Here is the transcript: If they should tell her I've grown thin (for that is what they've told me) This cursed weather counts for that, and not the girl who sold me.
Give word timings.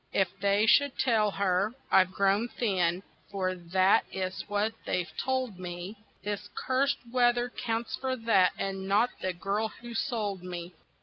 If 0.13 0.29
they 0.39 0.65
should 0.65 0.97
tell 0.97 1.29
her 1.29 1.75
I've 1.91 2.11
grown 2.11 2.47
thin 2.47 3.03
(for 3.29 3.53
that 3.53 4.03
is 4.11 4.43
what 4.49 4.73
they've 4.83 5.13
told 5.23 5.59
me) 5.59 5.95
This 6.23 6.49
cursed 6.55 6.97
weather 7.13 7.49
counts 7.49 7.97
for 7.97 8.15
that, 8.15 8.53
and 8.57 8.87
not 8.87 9.11
the 9.21 9.31
girl 9.33 9.67
who 9.67 9.93
sold 9.93 10.41
me. 10.41 10.73